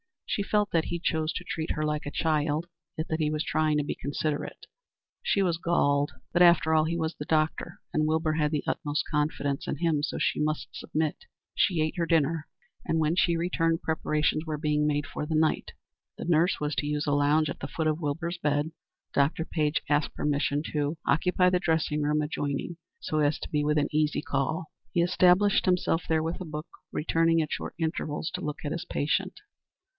She 0.25 0.41
felt 0.43 0.71
that 0.71 0.85
he 0.85 0.97
chose 0.97 1.33
to 1.33 1.43
treat 1.43 1.71
her 1.71 1.85
like 1.85 2.05
a 2.05 2.09
child, 2.11 2.65
yet 2.97 3.09
that 3.09 3.19
he 3.19 3.29
was 3.29 3.43
trying 3.43 3.77
to 3.77 3.83
be 3.83 3.93
considerate. 3.93 4.65
She 5.21 5.43
was 5.43 5.57
galled, 5.59 6.13
but 6.31 6.41
after 6.41 6.73
all, 6.73 6.85
he 6.85 6.97
was 6.97 7.13
the 7.15 7.25
doctor, 7.25 7.81
and 7.93 8.07
Wilbur 8.07 8.33
had 8.33 8.49
the 8.49 8.63
utmost 8.65 9.03
confidence 9.11 9.67
in 9.67 9.75
him, 9.77 10.01
so 10.01 10.17
she 10.17 10.39
must 10.39 10.69
submit. 10.71 11.25
She 11.53 11.81
ate 11.81 11.97
her 11.97 12.05
dinner, 12.07 12.47
and 12.85 12.97
when 12.97 13.15
she 13.17 13.35
returned 13.37 13.83
preparations 13.83 14.45
were 14.45 14.57
being 14.57 14.87
made 14.87 15.05
for 15.05 15.25
the 15.25 15.35
night. 15.35 15.73
The 16.17 16.25
nurse 16.25 16.59
was 16.61 16.73
to 16.75 16.87
use 16.87 17.05
a 17.05 17.11
lounge 17.11 17.49
at 17.49 17.59
the 17.59 17.67
foot 17.67 17.85
of 17.85 17.99
Wilbur's 17.99 18.37
bed. 18.39 18.71
Dr. 19.13 19.43
Page 19.45 19.81
asked 19.89 20.15
permission 20.15 20.63
to 20.71 20.97
occupy 21.05 21.49
the 21.49 21.59
dressing 21.59 22.01
room 22.01 22.21
adjoining, 22.21 22.77
so 23.01 23.19
as 23.19 23.37
to 23.39 23.49
be 23.51 23.63
within 23.65 23.89
easy 23.93 24.21
call. 24.23 24.71
He 24.93 25.01
established 25.01 25.65
himself 25.65 26.05
there 26.07 26.23
with 26.23 26.39
a 26.41 26.45
book, 26.45 26.67
returning 26.91 27.41
at 27.41 27.51
short 27.51 27.75
intervals 27.77 28.31
to 28.31 28.41
look 28.41 28.59
at 28.65 28.71
his 28.71 28.85
patient. 28.85 29.41